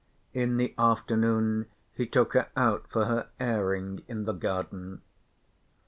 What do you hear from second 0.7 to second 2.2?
afternoon he